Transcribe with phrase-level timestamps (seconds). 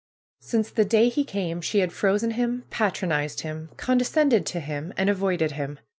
[0.39, 5.11] Since the day he came she had frozen him, patronized him, condescended to him, and
[5.11, 5.77] avoided him.